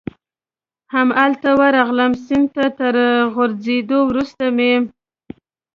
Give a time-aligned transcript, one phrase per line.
[0.93, 2.95] همالته ورغلم، سیند ته تر
[3.33, 4.73] غورځېدو وروسته مې.